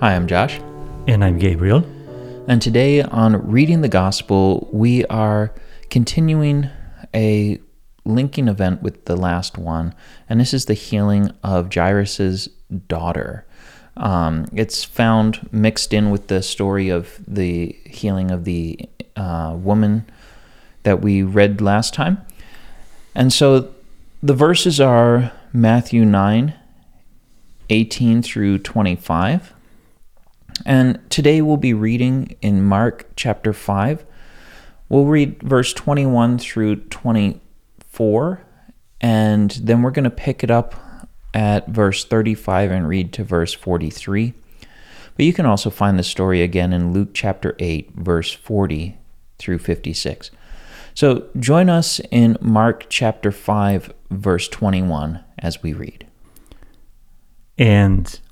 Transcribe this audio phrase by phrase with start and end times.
[0.00, 0.58] Hi, I'm Josh.
[1.06, 1.84] And I'm Gabriel.
[2.48, 5.52] And today on Reading the Gospel, we are
[5.90, 6.70] continuing
[7.14, 7.60] a
[8.06, 9.94] linking event with the last one,
[10.26, 12.48] and this is the healing of Jairus'
[12.88, 13.44] daughter.
[13.98, 18.80] Um, it's found mixed in with the story of the healing of the
[19.16, 20.06] uh, woman
[20.82, 22.24] that we read last time.
[23.14, 23.74] And so
[24.22, 26.54] the verses are Matthew 9,
[27.68, 29.52] 18 through 25.
[30.70, 34.06] And today we'll be reading in Mark chapter 5.
[34.88, 38.40] We'll read verse 21 through 24,
[39.00, 40.76] and then we're going to pick it up
[41.34, 44.32] at verse 35 and read to verse 43.
[45.16, 48.96] But you can also find the story again in Luke chapter 8, verse 40
[49.38, 50.30] through 56.
[50.94, 56.06] So join us in Mark chapter 5, verse 21 as we read.
[57.58, 58.20] And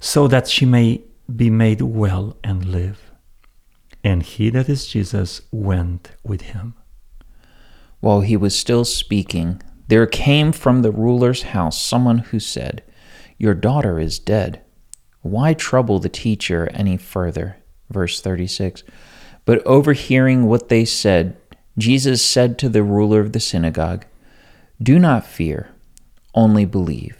[0.00, 1.02] so that she may
[1.34, 3.12] be made well and live.
[4.02, 6.74] And he, that is Jesus, went with him.
[8.00, 12.82] While he was still speaking, there came from the ruler's house someone who said,
[13.36, 14.62] Your daughter is dead.
[15.20, 17.58] Why trouble the teacher any further?
[17.90, 18.82] Verse 36.
[19.44, 21.36] But overhearing what they said,
[21.76, 24.06] Jesus said to the ruler of the synagogue,
[24.82, 25.70] Do not fear,
[26.34, 27.19] only believe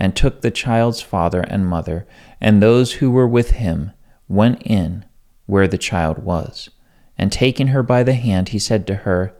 [0.00, 2.06] and took the child's father and mother,
[2.40, 3.92] and those who were with him
[4.28, 5.04] went in
[5.44, 6.70] where the child was.
[7.18, 9.34] And taking her by the hand, he said to her,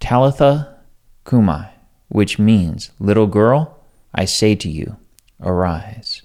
[0.00, 0.76] Talitha
[1.24, 1.64] cumi,
[2.08, 3.78] which means, Little girl,
[4.14, 4.98] I say to you,
[5.40, 6.20] arise.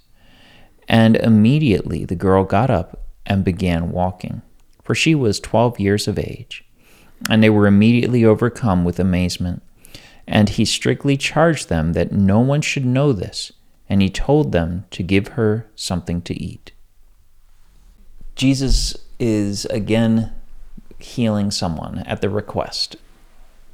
[0.90, 4.42] And immediately the girl got up and began walking,
[4.84, 6.66] for she was twelve years of age.
[7.30, 9.64] And they were immediately overcome with amazement
[10.28, 13.52] and he strictly charged them that no one should know this,
[13.90, 16.72] and he told them to give her something to eat.
[18.36, 20.34] Jesus is again
[20.98, 22.96] healing someone at the request.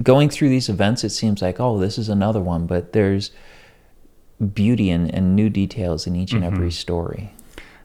[0.01, 3.31] Going through these events, it seems like, oh, this is another one, but there's
[4.53, 6.55] beauty and, and new details in each and mm-hmm.
[6.55, 7.33] every story.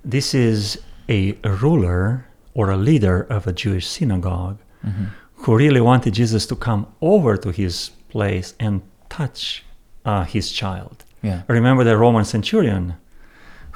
[0.04, 5.06] This is a, ruler or a leader of a Jewish synagogue mm-hmm.
[5.36, 8.74] who really wanted Jesus to come over to his place and
[9.18, 9.64] touch
[10.04, 10.96] uh, his child.
[11.22, 11.40] Yeah.
[11.48, 12.94] Remember the Roman centurion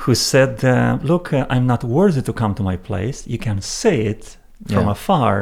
[0.02, 3.18] who said, uh, Look, uh, I'm not worthy to come to my place.
[3.26, 4.36] You can say it
[4.72, 4.96] from yeah.
[4.96, 5.34] afar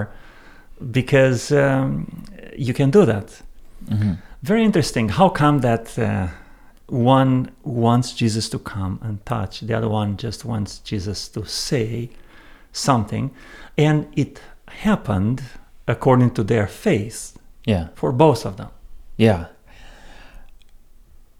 [0.99, 2.25] because um,
[2.67, 3.27] you can do that.
[3.91, 4.13] Mm-hmm.
[4.43, 5.05] Very interesting.
[5.21, 6.29] How come that uh,
[6.87, 12.11] one wants Jesus to come and touch, the other one just wants Jesus to say
[12.73, 13.31] something?
[13.77, 15.43] And it happened
[15.87, 17.89] according to their faith yeah.
[17.95, 18.71] for both of them.
[19.17, 19.47] Yeah.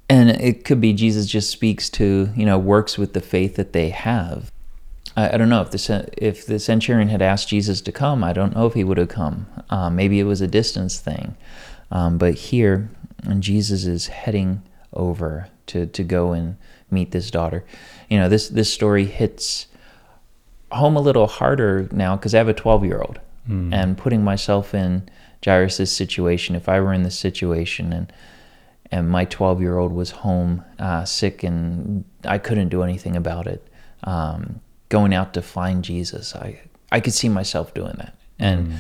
[0.09, 3.73] And it could be Jesus just speaks to, you know, works with the faith that
[3.73, 4.53] they have.
[5.17, 8.33] I, I don't know if the if the centurion had asked Jesus to come, I
[8.33, 9.47] don't know if he would have come.
[9.71, 11.37] Um, maybe it was a distance thing,
[11.91, 12.89] um, but here,
[13.39, 14.63] Jesus is heading
[14.93, 16.57] over to to go and
[16.91, 17.65] meet this daughter.
[18.09, 19.67] You know, this this story hits
[20.71, 23.73] home a little harder now because I have a 12 year old, mm.
[23.75, 25.09] and putting myself in
[25.45, 28.13] Jairus' situation, if I were in this situation and
[28.93, 33.49] and my 12 year old was home uh, sick and I couldn't do anything about
[33.49, 33.67] it,
[34.05, 36.61] um, going out to find Jesus, I
[36.93, 38.77] I could see myself doing that, and mm.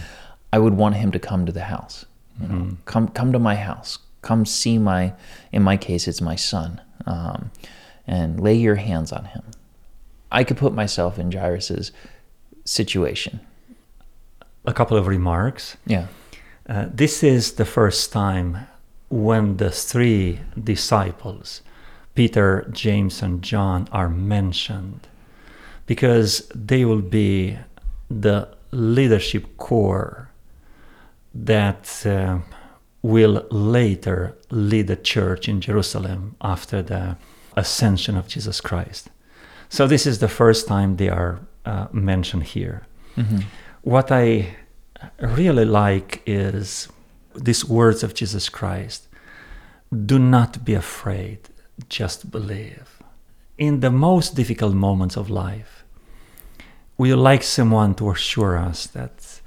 [0.52, 2.06] I would want him to come to the house.
[2.40, 2.76] You know, mm.
[2.84, 5.12] come come to my house, come see my.
[5.52, 7.50] In my case, it's my son, um,
[8.06, 9.42] and lay your hands on him.
[10.30, 11.92] I could put myself in Jairus's
[12.64, 13.40] situation.
[14.64, 15.76] A couple of remarks.
[15.86, 16.08] Yeah.
[16.68, 18.66] Uh, this is the first time
[19.08, 21.62] when the three disciples,
[22.14, 25.06] Peter, James, and John, are mentioned,
[25.86, 27.56] because they will be
[28.10, 30.28] the leadership core
[31.34, 32.38] that uh,
[33.02, 37.16] will later lead the church in Jerusalem after the
[37.56, 39.08] ascension of Jesus Christ.
[39.68, 42.86] So, this is the first time they are uh, mentioned here.
[43.16, 43.40] Mm-hmm.
[43.82, 44.56] What I
[45.20, 46.88] really like is
[47.34, 49.08] these words of Jesus Christ
[50.04, 51.38] do not be afraid,
[51.88, 53.02] just believe.
[53.58, 55.84] In the most difficult moments of life,
[56.98, 59.40] we like someone to assure us that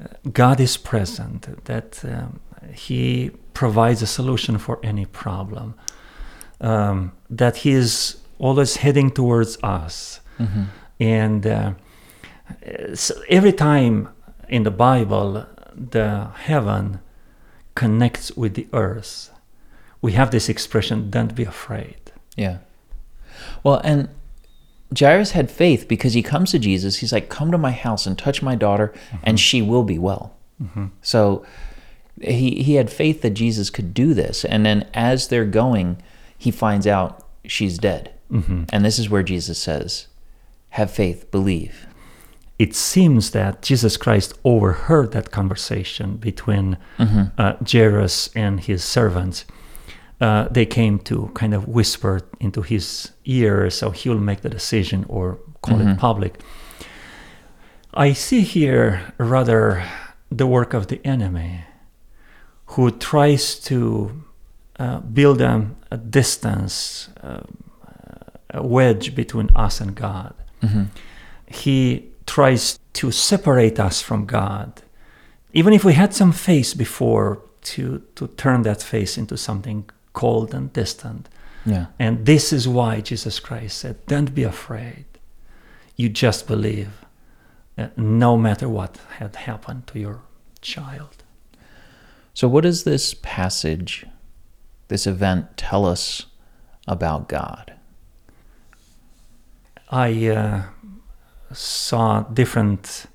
[0.00, 2.40] uh, God is present, that um,
[2.72, 5.74] He provides a solution for any problem,
[6.60, 10.20] um, that He is always heading towards us.
[10.38, 10.62] Mm-hmm.
[11.00, 11.72] And uh,
[12.94, 14.08] so every time
[14.48, 17.00] in the Bible, the heaven
[17.74, 19.30] connects with the earth,
[20.00, 22.12] we have this expression, don't be afraid.
[22.36, 22.58] Yeah.
[23.62, 24.08] Well, and
[24.96, 26.98] Jairus had faith because he comes to Jesus.
[26.98, 28.92] He's like, Come to my house and touch my daughter,
[29.22, 29.42] and mm-hmm.
[29.42, 30.36] she will be well.
[30.62, 30.86] Mm-hmm.
[31.02, 31.44] So
[32.20, 34.44] he, he had faith that Jesus could do this.
[34.44, 36.00] And then as they're going,
[36.36, 38.12] he finds out she's dead.
[38.30, 38.64] Mm-hmm.
[38.70, 40.06] And this is where Jesus says,
[40.70, 41.86] Have faith, believe.
[42.58, 46.76] It seems that Jesus Christ overheard that conversation between
[47.36, 49.44] uh, Jairus and his servants.
[50.20, 55.04] Uh, they came to kind of whisper into his ear, so he'll make the decision
[55.08, 56.38] or call it public.
[57.92, 59.84] I see here rather
[60.30, 61.64] the work of the enemy
[62.66, 64.22] who tries to
[64.78, 67.40] uh, build a, a distance, uh,
[68.50, 70.34] a wedge between us and God.
[71.46, 74.82] He tries to separate us from God.
[75.52, 80.54] Even if we had some face before, to, to turn that face into something cold
[80.54, 81.28] and distant.
[81.66, 81.86] Yeah.
[81.98, 85.06] And this is why Jesus Christ said, Don't be afraid.
[85.96, 87.04] You just believe,
[87.78, 90.20] uh, no matter what had happened to your
[90.60, 91.24] child.
[92.34, 94.06] So, what does this passage,
[94.88, 96.26] this event, tell us
[96.86, 97.74] about God?
[99.90, 100.62] I uh,
[101.54, 103.06] saw different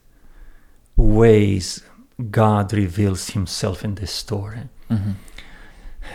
[0.96, 1.84] ways
[2.32, 4.62] God reveals himself in this story.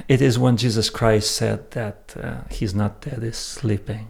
[0.08, 4.08] It is when Jesus Christ said that uh, he's not dead, he's sleeping.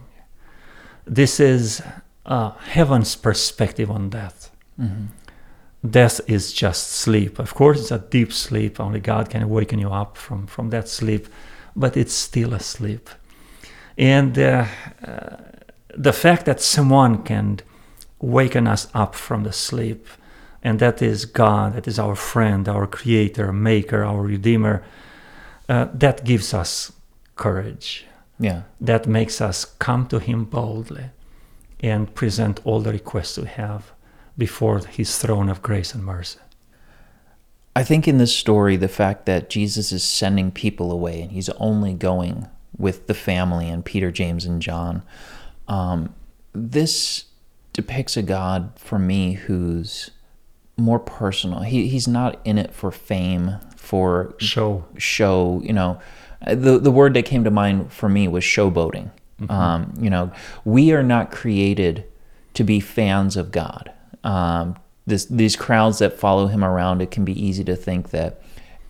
[1.05, 1.81] This is
[2.25, 4.49] uh, heaven's perspective on death.
[5.87, 7.37] Death is just sleep.
[7.37, 8.79] Of course, it's a deep sleep.
[8.79, 11.27] Only God can awaken you up from, from that sleep,
[11.75, 13.09] but it's still a sleep.
[13.97, 14.65] And uh,
[15.05, 15.37] uh,
[15.95, 17.59] the fact that someone can
[18.25, 20.07] waken us up from the sleep,
[20.63, 24.83] and that is God, that is our friend, our creator, maker, our redeemer,
[25.69, 26.91] uh, that gives us
[27.35, 28.05] courage.
[28.39, 28.63] Yeah.
[28.81, 31.05] That makes us come to Him boldly
[31.81, 33.93] and present all the requests we have
[34.37, 36.39] before His throne of grace and mercy.
[37.75, 41.49] I think in this story, the fact that Jesus is sending people away and he's
[41.49, 45.03] only going with the family and Peter, James, and John,
[45.67, 46.15] um,
[46.53, 47.25] this
[47.75, 50.09] depicts a God for me who's
[50.77, 51.59] more personal.
[51.59, 54.85] He, he's not in it for fame, for Show.
[54.97, 55.61] show.
[55.61, 55.99] You know,
[56.47, 59.11] the the word that came to mind for me was showboating.
[59.49, 60.31] Um, you know,
[60.63, 62.05] we are not created
[62.53, 63.91] to be fans of God.
[64.23, 68.41] Um, this these crowds that follow him around, it can be easy to think that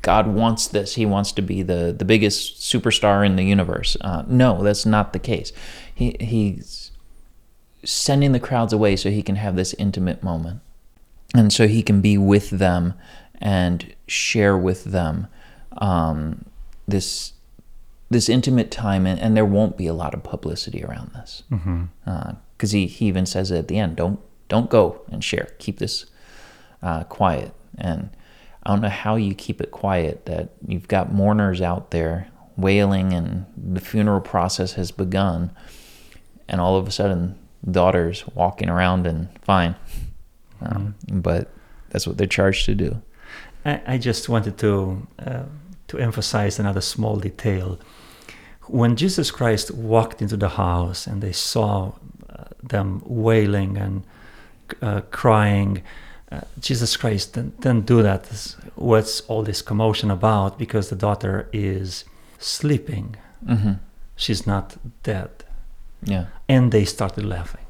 [0.04, 0.94] God wants this.
[0.94, 3.98] He wants to be the the biggest superstar in the universe.
[4.00, 5.51] Uh, no, that's not the case.
[5.94, 6.85] He he's
[7.86, 10.62] sending the crowds away so he can have this intimate moment.
[11.34, 12.94] And so he can be with them
[13.42, 15.27] and share with them
[15.77, 16.46] um,
[16.88, 17.34] this
[18.10, 19.06] this intimate time.
[19.06, 21.44] And, and there won't be a lot of publicity around this.
[22.56, 25.50] Because he, he even says it at the end don't don't go and share.
[25.60, 26.06] Keep this
[26.82, 27.54] uh, quiet.
[27.77, 28.10] And
[28.65, 32.27] i don't know how you keep it quiet that you've got mourners out there
[32.58, 35.51] wailing and the funeral process has begun
[36.48, 37.38] and all of a sudden
[37.69, 39.75] daughters walking around and fine
[40.62, 41.51] um, but
[41.89, 43.01] that's what they're charged to do
[43.65, 45.43] I, I just wanted to uh,
[45.88, 47.79] to emphasize another small detail.
[48.63, 51.93] When Jesus Christ walked into the house and they saw
[52.29, 54.03] uh, them wailing and
[54.81, 55.84] uh, crying,
[56.31, 58.25] uh, Jesus Christ didn't, didn't do that.
[58.75, 60.57] What's all this commotion about?
[60.57, 62.05] Because the daughter is
[62.39, 63.15] sleeping.
[63.45, 63.74] hmm
[64.15, 65.29] She's not dead.
[66.05, 67.65] Yeah And they started laughing.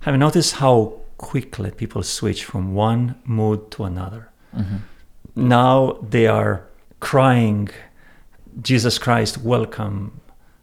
[0.00, 4.28] Have you noticed how quickly people switch from one mood to another?
[4.54, 4.76] hmm
[5.36, 6.60] now they are
[7.00, 7.68] crying
[8.62, 10.10] jesus christ welcome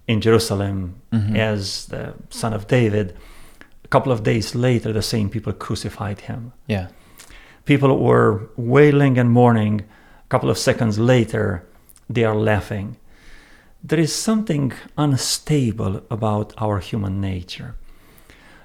[0.08, 1.36] in jerusalem Mhm.
[1.54, 3.14] as the son of david
[3.84, 6.52] A couple of days later, the same people crucified him.
[6.70, 6.88] Yeah.
[7.66, 9.82] People were wailing and mourning.
[9.82, 11.64] A couple of seconds later,
[12.14, 12.96] they are laughing.
[13.84, 17.76] There is something unstable about our human nature.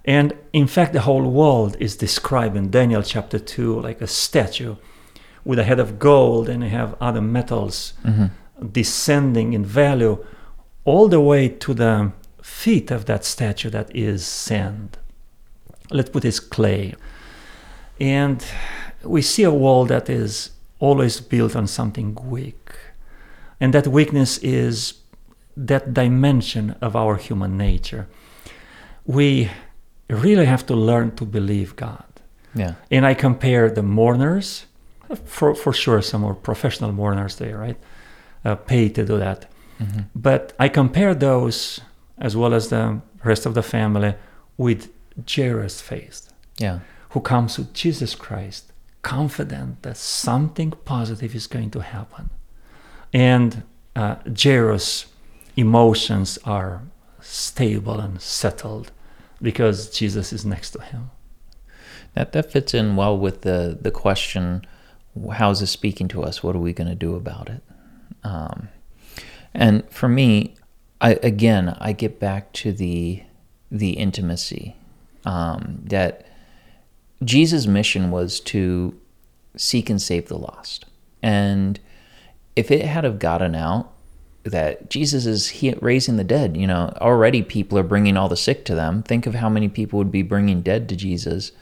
[0.04, 4.76] And in fact, the whole world is described in Daniel chapter 2 like a statue
[5.44, 8.26] with a head of gold and you have other metals mm-hmm.
[8.68, 10.24] descending in value
[10.84, 14.98] all the way to the feet of that statue that is sand.
[15.90, 16.94] Let's put it clay.
[17.98, 18.44] And
[19.02, 22.70] we see a world that is always built on something weak.
[23.60, 24.94] And that weakness is
[25.56, 28.06] that dimension of our human nature.
[29.04, 29.50] We
[30.08, 32.04] really have to learn to believe God.
[32.54, 32.74] Yeah.
[32.90, 34.66] And I compare the mourners,
[35.24, 37.76] for, for sure, some more professional mourners there, right?
[38.44, 39.46] Uh, paid to do that.
[40.14, 41.80] But I compare those,
[42.18, 44.14] as well as the rest of the family,
[44.56, 44.88] with
[45.28, 46.78] Jairus' faith, Yeah.
[47.10, 48.72] who comes to Jesus Christ,
[49.02, 52.30] confident that something positive is going to happen.
[53.12, 55.06] And uh, Jairus'
[55.56, 56.82] emotions are
[57.20, 58.92] stable and settled
[59.40, 61.10] because Jesus is next to him.
[62.14, 64.66] That that fits in well with the the question,
[65.32, 66.42] how's this speaking to us?
[66.42, 67.62] What are we going to do about it?
[68.22, 68.68] Um,
[69.52, 70.54] and for me,
[71.00, 73.22] I again I get back to the
[73.70, 74.76] the intimacy
[75.24, 76.26] um, that
[77.24, 78.98] Jesus' mission was to
[79.56, 80.86] seek and save the lost,
[81.22, 81.80] and
[82.54, 83.92] if it had have gotten out
[84.50, 88.64] that Jesus is raising the dead, you know, already people are bringing all the sick
[88.66, 89.02] to them.
[89.02, 91.52] Think of how many people would be bringing dead to Jesus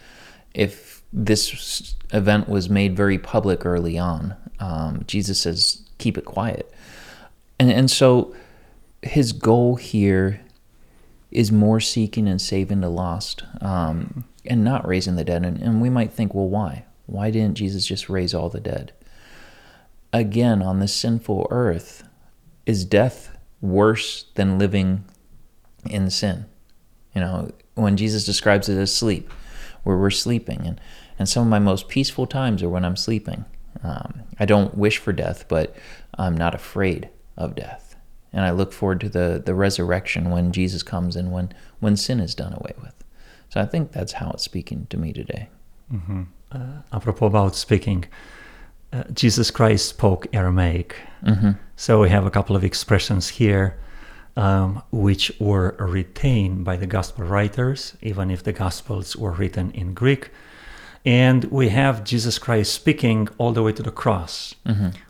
[0.55, 4.37] if this event was made very public early on.
[4.61, 6.73] Um, Jesus says, keep it quiet.
[7.59, 8.35] And, and so
[9.03, 10.41] his goal here
[11.31, 15.45] is more seeking and saving the lost um, and not raising the dead.
[15.45, 16.85] And, and we might think, well, why?
[17.07, 18.93] Why didn't Jesus just raise all the dead?
[20.13, 22.05] Again, on this sinful earth,
[22.67, 25.05] is death worse than living
[25.89, 26.47] in sin?
[27.15, 29.31] You know, when Jesus describes it as sleep,
[29.85, 30.67] where we're sleeping.
[30.67, 30.81] And,
[31.19, 33.45] and some of my most peaceful times are when I'm sleeping.
[33.83, 35.77] Um, I don't wish for death, but
[36.19, 37.97] I'm not afraid of death.
[38.33, 42.19] And I look forward to the, the resurrection when Jesus comes and when, when sin
[42.19, 42.95] is done away with.
[43.49, 45.49] So I think that's how it's speaking to me today.
[46.51, 48.07] Uh, apropos about speaking,
[48.95, 50.97] uh, Jesus Christ spoke Aramaic.
[51.77, 53.77] So we have a couple of expressions here
[54.37, 59.95] um, which were retained by the gospel writers, even if the gospels were written in
[59.95, 60.31] Greek.
[61.05, 64.55] And we have Jesus Christ speaking all the way to the cross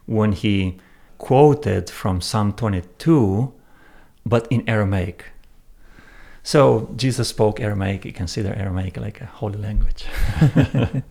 [0.07, 0.79] when he
[1.19, 3.53] quoted from Psalm 22,
[4.27, 5.27] but in Aramaic.
[6.43, 8.05] So Jesus spoke Aramaic.
[8.05, 10.05] You consider Aramaic like a holy language.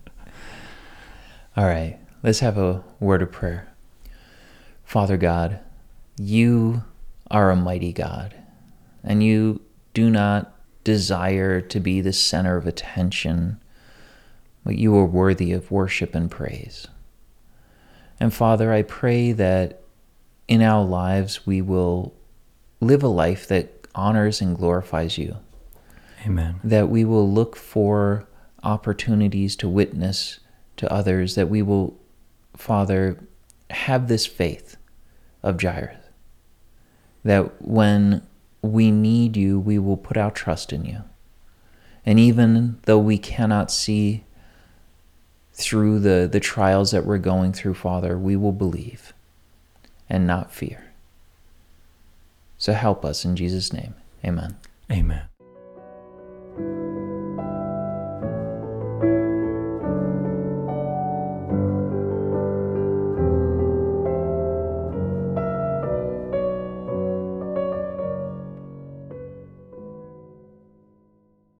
[1.56, 3.68] All right, let's have a word of prayer.
[4.82, 5.60] Father God,
[6.18, 6.82] you
[7.30, 8.34] are a mighty God,
[9.04, 9.60] and you
[9.92, 10.52] do not
[10.84, 13.60] desire to be the center of attention,
[14.64, 16.88] but you are worthy of worship and praise.
[18.18, 19.82] And Father, I pray that
[20.48, 22.14] in our lives we will
[22.80, 25.36] live a life that honors and glorifies you
[26.26, 26.60] Amen.
[26.64, 28.26] that we will look for
[28.62, 30.40] opportunities to witness
[30.76, 31.98] to others, that we will,
[32.56, 33.18] Father,
[33.70, 34.76] have this faith
[35.42, 36.04] of Jairus,
[37.24, 38.26] that when
[38.62, 41.02] we need you, we will put our trust in you.
[42.06, 44.24] And even though we cannot see
[45.52, 49.12] through the, the trials that we're going through, Father, we will believe
[50.08, 50.92] and not fear.
[52.58, 53.94] So help us in Jesus' name.
[54.24, 54.56] Amen.
[54.90, 55.22] Amen.